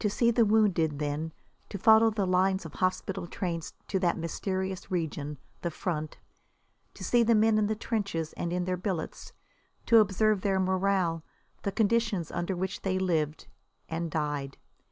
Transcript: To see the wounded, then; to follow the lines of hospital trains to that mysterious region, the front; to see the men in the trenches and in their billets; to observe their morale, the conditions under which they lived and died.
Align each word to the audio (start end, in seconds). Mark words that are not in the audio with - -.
To 0.00 0.10
see 0.10 0.32
the 0.32 0.44
wounded, 0.44 0.98
then; 0.98 1.32
to 1.68 1.78
follow 1.78 2.10
the 2.10 2.26
lines 2.26 2.66
of 2.66 2.72
hospital 2.72 3.28
trains 3.28 3.72
to 3.86 4.00
that 4.00 4.18
mysterious 4.18 4.90
region, 4.90 5.38
the 5.62 5.70
front; 5.70 6.18
to 6.94 7.04
see 7.04 7.22
the 7.22 7.36
men 7.36 7.56
in 7.56 7.68
the 7.68 7.76
trenches 7.76 8.32
and 8.32 8.52
in 8.52 8.64
their 8.64 8.76
billets; 8.76 9.32
to 9.86 9.98
observe 10.00 10.40
their 10.40 10.58
morale, 10.58 11.22
the 11.62 11.70
conditions 11.70 12.32
under 12.32 12.56
which 12.56 12.82
they 12.82 12.98
lived 12.98 13.46
and 13.88 14.10
died. 14.10 14.56